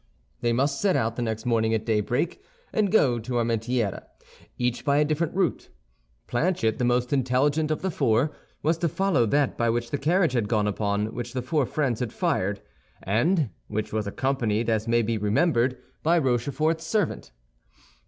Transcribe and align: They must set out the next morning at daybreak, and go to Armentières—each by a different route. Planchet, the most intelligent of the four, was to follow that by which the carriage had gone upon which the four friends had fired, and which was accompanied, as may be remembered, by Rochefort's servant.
They 0.39 0.51
must 0.51 0.81
set 0.81 0.95
out 0.95 1.15
the 1.15 1.21
next 1.21 1.45
morning 1.45 1.75
at 1.75 1.85
daybreak, 1.85 2.41
and 2.73 2.91
go 2.91 3.19
to 3.19 3.33
Armentières—each 3.33 4.83
by 4.83 4.97
a 4.97 5.05
different 5.05 5.35
route. 5.35 5.69
Planchet, 6.25 6.79
the 6.79 6.83
most 6.83 7.13
intelligent 7.13 7.69
of 7.69 7.83
the 7.83 7.91
four, 7.91 8.31
was 8.63 8.79
to 8.79 8.89
follow 8.89 9.27
that 9.27 9.59
by 9.59 9.69
which 9.69 9.91
the 9.91 9.99
carriage 9.99 10.33
had 10.33 10.47
gone 10.49 10.65
upon 10.67 11.13
which 11.13 11.33
the 11.33 11.43
four 11.43 11.67
friends 11.67 11.99
had 11.99 12.11
fired, 12.13 12.61
and 13.03 13.51
which 13.67 13.93
was 13.93 14.07
accompanied, 14.07 14.71
as 14.71 14.87
may 14.87 15.03
be 15.03 15.19
remembered, 15.19 15.77
by 16.01 16.17
Rochefort's 16.17 16.83
servant. 16.83 17.29